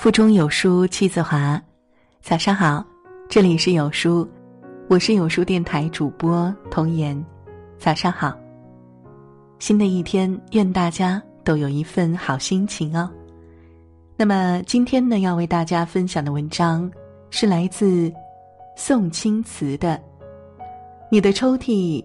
[0.00, 1.60] 腹中有书气自华，
[2.22, 2.82] 早上好，
[3.28, 4.26] 这里是有书，
[4.88, 7.22] 我是有书电台主播童言，
[7.76, 8.34] 早上好。
[9.58, 13.10] 新的一天，愿大家都有一份好心情哦。
[14.16, 16.90] 那么今天呢，要为大家分享的文章
[17.28, 18.10] 是来自
[18.78, 19.96] 宋青瓷的
[21.10, 22.02] 《你的抽屉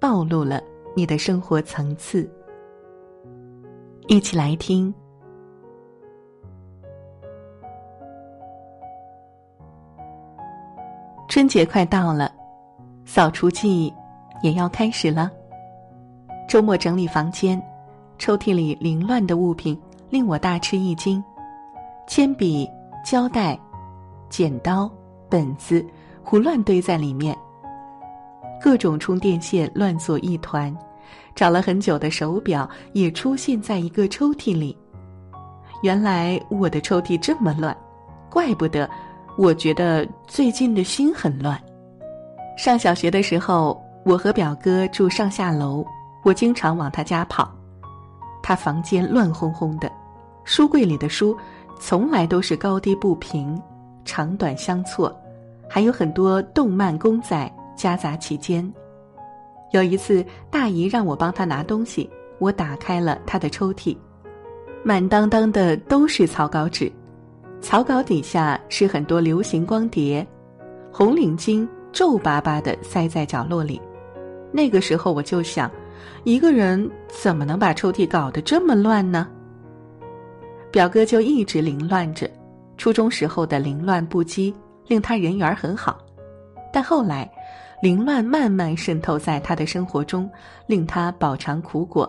[0.00, 0.60] 暴露了
[0.96, 2.24] 你的生活层次》，
[4.08, 4.92] 一起来听。
[11.36, 12.32] 春节快到了，
[13.04, 13.92] 扫除季
[14.42, 15.30] 也要开始了。
[16.48, 17.62] 周末整理房间，
[18.16, 19.78] 抽屉里凌乱的物品
[20.08, 21.22] 令我大吃一惊：
[22.06, 22.66] 铅笔、
[23.04, 23.54] 胶带、
[24.30, 24.90] 剪刀、
[25.28, 25.84] 本子
[26.22, 27.36] 胡乱堆在里面，
[28.58, 30.74] 各种充电线乱作一团，
[31.34, 34.74] 找了很久的手表也出现在一个抽屉里。
[35.82, 37.76] 原来我的抽屉这么乱，
[38.30, 38.88] 怪不得。
[39.36, 41.60] 我觉得最近的心很乱。
[42.56, 45.84] 上小学的时候，我和表哥住上下楼，
[46.24, 47.52] 我经常往他家跑。
[48.42, 49.92] 他房间乱哄哄的，
[50.44, 51.36] 书柜里的书
[51.78, 53.60] 从来都是高低不平、
[54.06, 55.14] 长短相错，
[55.68, 58.72] 还有很多动漫公仔夹杂其间。
[59.72, 63.94] 有一次，大姨让我帮她拿东西，我打开了她的抽屉，
[64.82, 66.90] 满当当的都是草稿纸。
[67.60, 70.24] 草稿底下是很多流行光碟，
[70.92, 73.80] 红领巾皱巴巴的塞在角落里。
[74.52, 75.70] 那个时候我就想，
[76.24, 79.28] 一个人怎么能把抽屉搞得这么乱呢？
[80.70, 82.30] 表哥就一直凌乱着，
[82.76, 84.54] 初中时候的凌乱不羁
[84.86, 85.98] 令他人缘很好，
[86.72, 87.30] 但后来，
[87.82, 90.30] 凌乱慢慢渗透在他的生活中，
[90.66, 92.08] 令他饱尝苦果。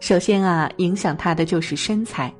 [0.00, 2.32] 首先啊，影响他的就是身材。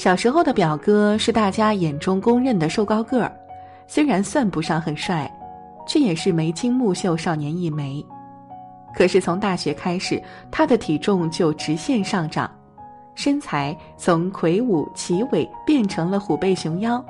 [0.00, 3.30] 小时候的表哥是大家眼中公认的瘦高个儿，
[3.86, 5.30] 虽然算不上很帅，
[5.86, 8.02] 却也是眉清目秀少年一枚。
[8.94, 10.18] 可是从大学开始，
[10.50, 12.50] 他的体重就直线上涨，
[13.14, 17.04] 身材从魁梧齐伟变成了虎背熊腰。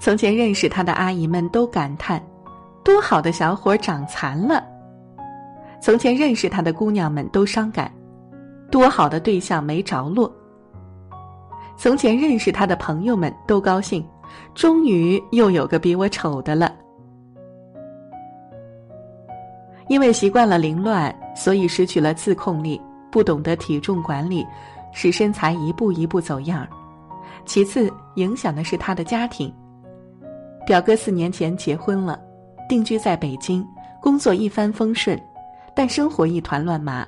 [0.00, 2.18] 从前认识他的阿姨们都感叹
[2.82, 4.64] ：“多好的小伙长残了。”
[5.82, 7.92] 从前认识他的姑娘们都伤感
[8.72, 10.34] ：“多好的对象没着落。”
[11.82, 14.06] 从前认识他的朋友们都高兴，
[14.54, 16.72] 终于又有个比我丑的了。
[19.88, 24.46] 因为习惯了凌乱，所以失去了自控力，不懂得体重管理，
[24.92, 26.64] 使身材一步一步走样。
[27.44, 29.52] 其次，影响的是他的家庭。
[30.64, 32.16] 表哥四年前结婚了，
[32.68, 33.66] 定居在北京，
[34.00, 35.20] 工作一帆风顺，
[35.74, 37.04] 但生活一团乱麻。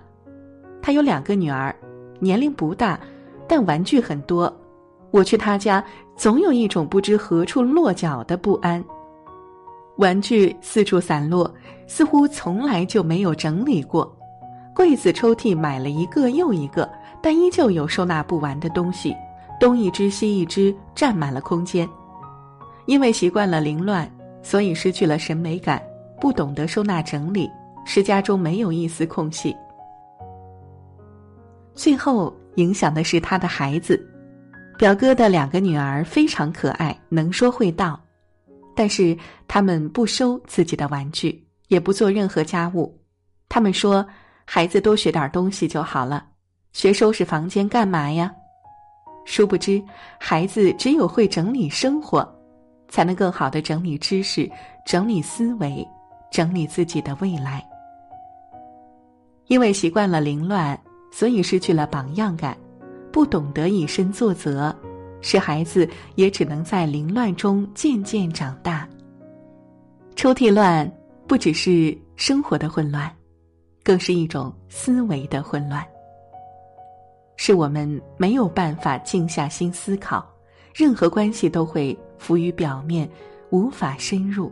[0.82, 1.72] 他有两个女儿，
[2.18, 2.98] 年龄不大。
[3.46, 4.50] 但玩具很多，
[5.14, 5.82] 我去他家
[6.16, 8.84] 总有一种不知何处落脚的不安。
[9.96, 11.48] 玩具四处散落，
[11.86, 14.12] 似乎从来就没有整理过。
[14.74, 16.90] 柜子、抽屉买了一个又一个，
[17.22, 19.14] 但依旧有收纳不完的东西，
[19.60, 21.88] 东一只西一只，占满了空间。
[22.86, 24.10] 因为习惯了凌乱，
[24.42, 25.80] 所以失去了审美感，
[26.20, 27.48] 不懂得收纳整理，
[27.86, 29.54] 使家中没有一丝空隙。
[31.72, 32.34] 最后。
[32.56, 34.00] 影响的是他的孩子，
[34.76, 38.00] 表哥的两个女儿非常可爱，能说会道，
[38.74, 42.96] 但是他们不收自己的玩具，也不做任何家务。
[43.48, 44.04] 他们说
[44.44, 46.26] ：“孩子多学点东西就好了，
[46.72, 48.32] 学收拾房间干嘛呀？”
[49.24, 49.82] 殊不知，
[50.18, 52.28] 孩子只有会整理生活，
[52.88, 54.50] 才能更好的整理知识、
[54.84, 55.86] 整理思维、
[56.30, 57.64] 整理自己的未来。
[59.46, 60.78] 因为习惯了凌乱。
[61.16, 62.58] 所以失去了榜样感，
[63.14, 64.74] 不懂得以身作则，
[65.20, 68.88] 使孩子也只能在凌乱中渐渐长大。
[70.16, 70.90] 抽屉乱
[71.28, 73.08] 不只是生活的混乱，
[73.84, 75.80] 更是一种思维的混乱。
[77.36, 80.28] 是我们没有办法静下心思考，
[80.74, 83.08] 任何关系都会浮于表面，
[83.50, 84.50] 无法深入。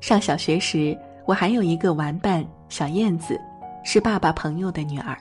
[0.00, 2.46] 上小学时，我还有一个玩伴。
[2.68, 3.40] 小燕子
[3.88, 5.16] 是爸爸朋友的女儿。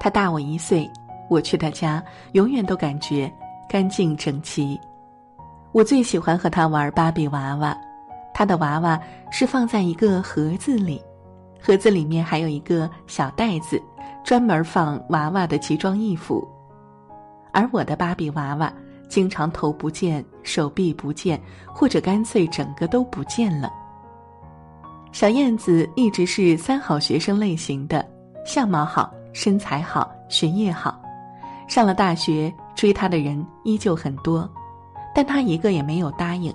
[0.00, 0.90] 她大我一岁，
[1.28, 2.02] 我去她家
[2.32, 3.30] 永远都感觉
[3.68, 4.80] 干净整齐。
[5.72, 7.76] 我最喜欢和她玩芭比娃娃，
[8.32, 8.98] 她的娃娃
[9.30, 10.98] 是放在一个盒子里，
[11.60, 13.78] 盒子里面还有一个小袋子，
[14.24, 16.42] 专门放娃娃的奇装异服。
[17.52, 18.72] 而我的芭比娃娃
[19.10, 23.70] 经常头不见，手臂不见，或者干脆整个都不见了。
[25.16, 28.06] 小燕子一直是三好学生类型的，
[28.44, 31.00] 相貌好，身材好，学业好，
[31.66, 34.46] 上了大学追她的人依旧很多，
[35.14, 36.54] 但她一个也没有答应，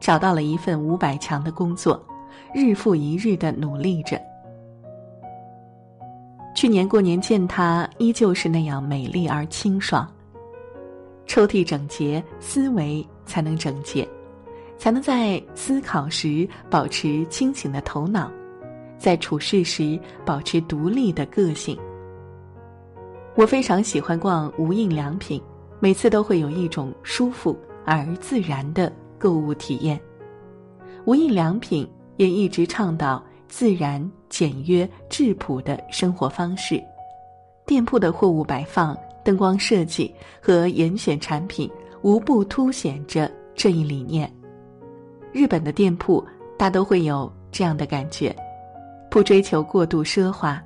[0.00, 2.04] 找到了一份五百强的工作，
[2.52, 4.20] 日复一日的努力着。
[6.56, 10.12] 去年过年见她，依旧是那样美丽而清爽。
[11.24, 14.04] 抽屉整洁，思维才能整洁，
[14.82, 18.28] 才能在思考时保持清醒的头脑，
[18.98, 19.96] 在处事时
[20.26, 21.78] 保持独立的个性。
[23.36, 25.40] 我非常喜欢逛无印良品，
[25.78, 30.00] 每次都会有一种舒服而自然的购物体验。
[31.04, 36.82] 无印良品也一直倡导自然、简约、质朴的生活方式，
[37.64, 41.70] 店铺的货物摆放、灯光设计和严选产品，
[42.02, 44.28] 无不凸显着这一理念。
[45.32, 46.24] 日本的店铺
[46.58, 48.34] 大都会有这样的感觉，
[49.10, 50.62] 不追求过度奢华。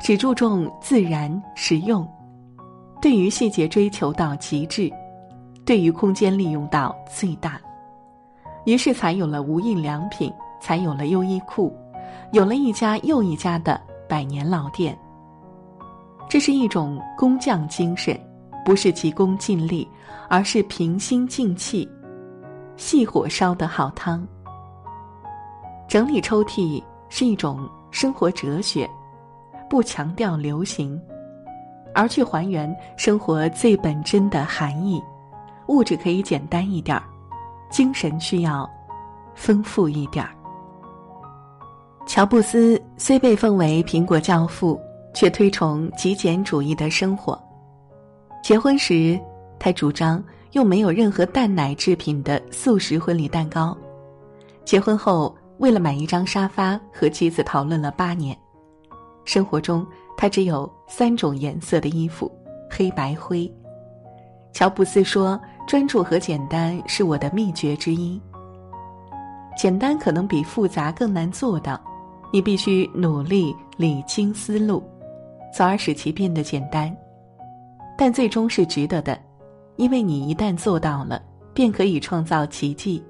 [0.00, 2.04] 只注重自然实用，
[3.00, 4.92] 对于细节追求到极致，
[5.64, 7.60] 对于空间利用到最大，
[8.66, 11.72] 于是才有了无印良品，才有了优衣库，
[12.32, 14.98] 有了一家又一家的百年老店。
[16.28, 18.18] 这是一种工匠精神，
[18.64, 19.86] 不是急功近利，
[20.28, 21.88] 而是平心静气，
[22.76, 24.26] 细火烧的好汤。
[25.88, 28.88] 整理抽屉是一种生活哲学。
[29.70, 31.00] 不强调流行，
[31.94, 35.02] 而去还原生活最本真的含义。
[35.68, 37.02] 物质可以简单一点儿，
[37.70, 38.68] 精神需要
[39.34, 40.30] 丰富一点儿。
[42.06, 44.78] 乔布斯虽被奉为苹果教父，
[45.14, 47.42] 却推崇极简主义的生活。
[48.42, 49.18] 结婚时，
[49.58, 50.22] 他主张
[50.52, 53.76] 又没有任何蛋奶制品的素食婚礼蛋糕。
[54.64, 58.36] 结婚后，为了买一张沙发，和妻子讨论了八年。
[59.24, 62.30] 生活中，他只有三种颜色的衣服：
[62.70, 63.50] 黑白灰。
[64.52, 68.20] 乔布斯说：“专注和简单是我的秘诀之一。
[69.56, 71.80] 简单可能比复杂更难做到，
[72.32, 74.82] 你必须努力理清思路，
[75.54, 76.94] 从而使其变得简单。
[77.96, 79.18] 但最终是值得的，
[79.76, 81.22] 因为你一旦做到了，
[81.54, 83.02] 便可以创造奇迹。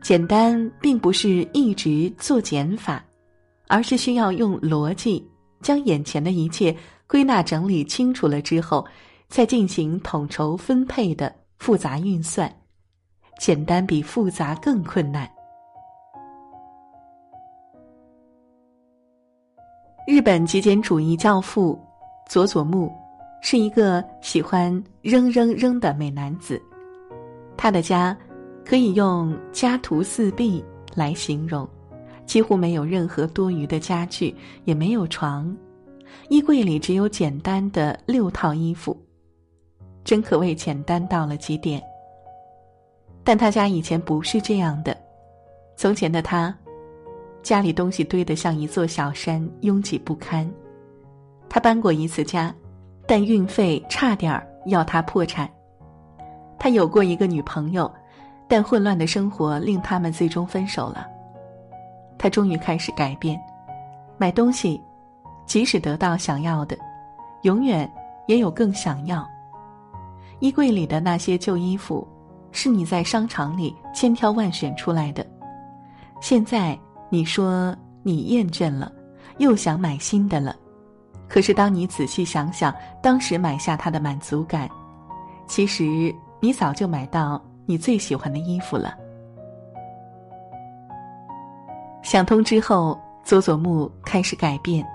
[0.00, 3.04] 简单并不是一直做减法。”
[3.70, 5.22] 而是需要用逻辑
[5.60, 6.74] 将眼前的一切
[7.06, 8.82] 归纳整理清楚了之后，
[9.28, 12.50] 再进行统筹分配的复杂运算。
[13.38, 15.30] 简单比复杂更困难。
[20.06, 21.78] 日本极简主义教父
[22.26, 22.90] 佐佐木
[23.40, 26.60] 是一个喜欢扔扔扔的美男子，
[27.56, 28.16] 他的家
[28.64, 30.64] 可以用家徒四壁
[30.94, 31.68] 来形容。
[32.26, 35.56] 几乎没有任何多余的家具，也没有床，
[36.28, 38.94] 衣柜里只有简单的六套衣服，
[40.04, 41.82] 真可谓简单到了极点。
[43.24, 44.94] 但他家以前不是这样的，
[45.74, 46.54] 从前的他，
[47.42, 50.46] 家里东西堆得像一座小山，拥挤不堪。
[51.48, 52.54] 他搬过一次家，
[53.08, 55.48] 但运费差点儿要他破产。
[56.58, 57.90] 他有过一个女朋友，
[58.46, 61.06] 但混乱的生活令他们最终分手了。
[62.18, 63.40] 他终于开始改变，
[64.18, 64.78] 买东西，
[65.46, 66.76] 即使得到想要的，
[67.42, 67.90] 永远
[68.26, 69.26] 也有更想要。
[70.40, 72.06] 衣柜里的那些旧衣服，
[72.52, 75.24] 是你在商场里千挑万选出来的。
[76.20, 78.92] 现在你说你厌倦了，
[79.38, 80.54] 又想买新的了，
[81.28, 84.68] 可是当你仔细想想当时买下它的满足感，
[85.46, 88.96] 其实你早就买到你最喜欢的衣服了。
[92.02, 94.86] 想通之后，佐佐木开始改变，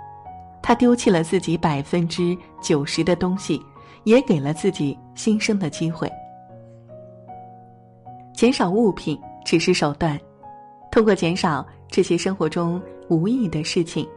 [0.61, 3.61] 他丢弃了自己百分之九十的东西，
[4.03, 6.11] 也给了自己新生的机会。
[8.33, 10.19] 减少物品只是手段，
[10.91, 14.07] 通过减少这些生活中无意义的事情，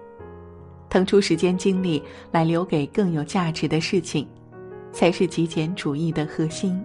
[0.89, 4.27] 腾出时间精力来留给更有价值的事情，
[4.93, 6.83] 才是极简主义的核心。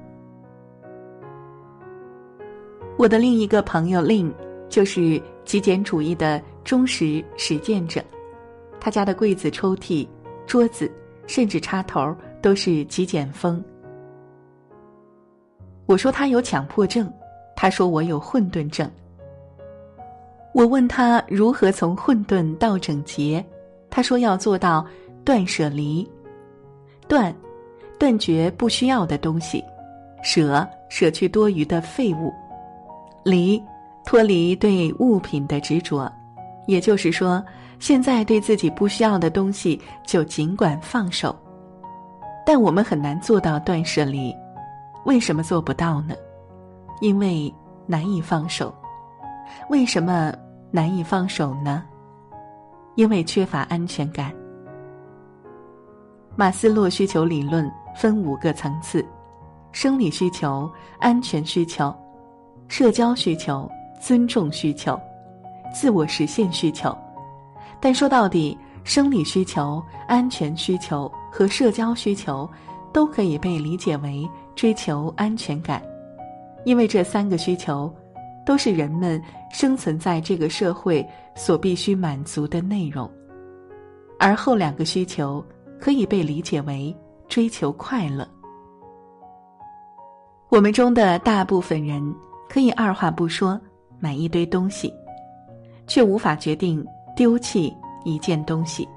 [2.97, 4.31] 我的另一个朋友 Lin。
[4.71, 8.01] 就是极简主义的忠实实践者，
[8.79, 10.07] 他家的柜子、抽屉、
[10.47, 10.89] 桌子，
[11.27, 13.61] 甚至插头都是极简风。
[15.87, 17.11] 我说他有强迫症，
[17.53, 18.89] 他说我有混沌症。
[20.53, 23.45] 我问他如何从混沌到整洁，
[23.91, 24.83] 他说要做到
[25.23, 26.09] 断舍离，
[27.07, 27.31] 断，
[27.99, 29.63] 断绝不需要的东西，
[30.23, 32.33] 舍，舍去多余的废物，
[33.23, 33.61] 离。
[34.03, 36.11] 脱离对物品的执着，
[36.65, 37.41] 也就是说，
[37.77, 41.33] 现在对自己不需要的东西就尽管放手，
[42.43, 44.35] 但我们很难做到断舍离。
[45.05, 46.15] 为什么做不到呢？
[46.99, 47.53] 因为
[47.85, 48.73] 难以放手。
[49.69, 50.33] 为什么
[50.71, 51.83] 难以放手呢？
[53.01, 54.31] 因为缺乏安全感。
[56.35, 59.03] 马斯洛需求理论分五个层次：
[59.71, 61.91] 生理需求、安全需求、
[62.67, 63.67] 社交需求、
[63.99, 64.99] 尊重需求、
[65.73, 66.95] 自我实现需求。
[67.79, 72.47] 但说到底，生理需求、安全需求和社交需求
[72.93, 75.81] 都可以被理解为追求安全感，
[76.65, 77.91] 因为这三个需求
[78.51, 83.09] 都是人们生存在这个社会所必须满足的内容，
[84.19, 85.41] 而后两个需求。
[85.79, 86.93] 可以被理解为
[87.29, 88.27] 追求快乐。
[90.49, 92.03] 我们中的大部分人
[92.47, 93.59] 可以二话不说
[93.99, 94.93] 买一堆东西，
[95.87, 98.87] 却无法决定丢弃一件东西，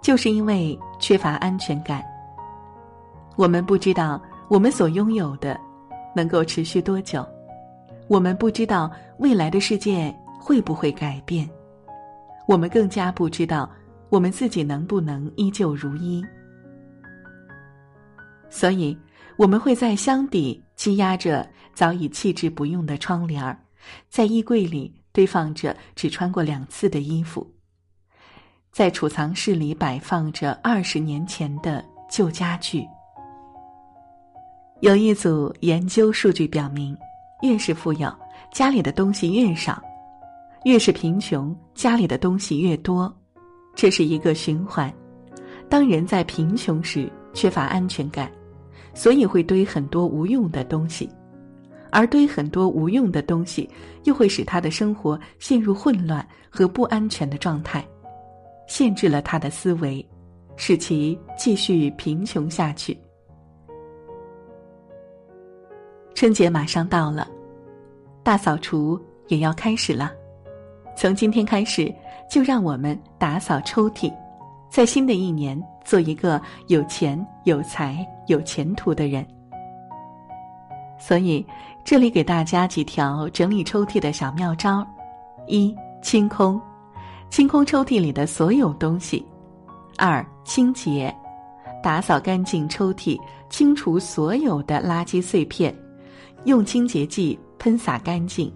[0.00, 2.04] 就是因为缺乏安全感。
[3.34, 5.58] 我们不知道我们所拥有的
[6.14, 7.26] 能够持续多久，
[8.08, 11.48] 我们不知道未来的世界会不会改变，
[12.46, 13.70] 我们更加不知道。
[14.08, 16.24] 我们自己能不能依旧如一？
[18.48, 18.96] 所以，
[19.36, 21.44] 我们会在箱底积压着
[21.74, 23.58] 早已弃之不用的窗帘儿，
[24.08, 27.44] 在衣柜里堆放着只穿过两次的衣服，
[28.70, 32.86] 在储藏室里摆放着二十年前的旧家具。
[34.82, 36.96] 有一组研究数据表明，
[37.42, 38.12] 越是富有，
[38.52, 39.74] 家里的东西越少；
[40.64, 43.14] 越是贫穷，家里的东西越多。
[43.74, 44.92] 这是一个循环。
[45.68, 48.30] 当人在贫穷时缺乏安全感，
[48.94, 51.10] 所以会堆很多无用的东西，
[51.90, 53.68] 而堆很多无用的东西，
[54.04, 57.86] 又会使他的生活陷入混乱和不安全的状态，
[58.66, 60.04] 限制了他的思维，
[60.56, 62.96] 使其继续贫穷下去。
[66.16, 67.28] 春节马上到了，
[68.22, 70.10] 大扫除也要开始了。
[70.96, 71.94] 从今天开始。
[72.28, 74.12] 就让我们打扫抽屉，
[74.68, 79.24] 在新的一年做一个有钱、有才、有前途的人。
[80.98, 81.46] 所以，
[81.84, 84.84] 这里给大家几条整理抽屉的小妙招：
[85.46, 86.60] 一、清空，
[87.30, 89.24] 清空抽屉里的所有东西；
[89.96, 91.14] 二、清洁，
[91.80, 93.16] 打扫干净抽屉，
[93.48, 95.72] 清除所有的垃圾碎片，
[96.46, 98.52] 用清洁剂喷洒干净，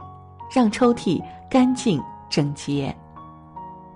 [0.50, 1.20] 让抽屉
[1.50, 2.94] 干净整洁。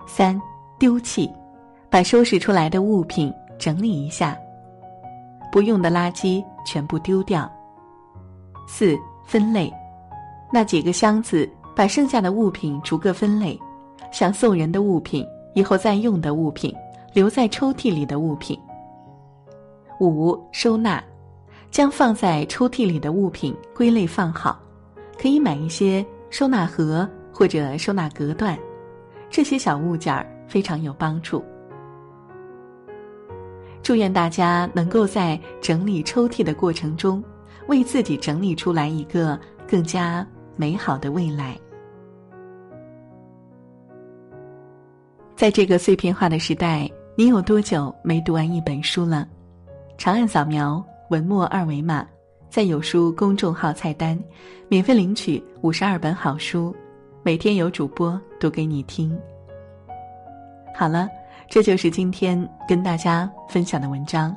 [0.05, 0.39] 三，
[0.77, 1.31] 丢弃，
[1.89, 4.37] 把收拾出来的物品整理一下，
[5.49, 7.49] 不用的垃圾全部丢掉。
[8.67, 9.73] 四，分类，
[10.51, 13.57] 那几个箱子，把剩下的物品逐个分类，
[14.11, 16.75] 想送人的物品、以后再用的物品、
[17.13, 18.59] 留在抽屉里的物品。
[20.01, 21.01] 五，收纳，
[21.75, 24.57] 将放在抽屉里的物品归类放好，
[25.21, 28.57] 可以买一些收纳盒或者收纳隔断。
[29.29, 31.43] 这些小物件儿非常有帮助。
[33.83, 37.21] 祝愿大家能够在整理抽屉的过程中，
[37.67, 41.59] 为自己整理出来一个更加美好的未来。
[45.35, 49.27] 在这个碎片化的时代，你有多久没读完一本书了？
[49.97, 52.05] 长按扫描文末二维码，
[52.49, 54.19] 在有书公众号菜单，
[54.67, 56.75] 免费领取五十二本好书。
[57.21, 59.15] 每天有主播读给你听。
[60.75, 61.07] 好了，
[61.47, 64.35] 这就是今天跟大家分享的文章。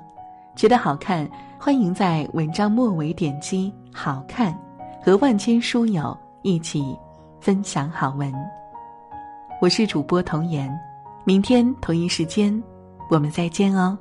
[0.56, 4.54] 觉得好看，欢迎在文章末尾点击“好看”，
[5.02, 6.96] 和万千书友一起
[7.40, 8.32] 分享好文。
[9.60, 10.70] 我是主播童言，
[11.24, 12.62] 明天同一时间，
[13.08, 13.98] 我们再见哦。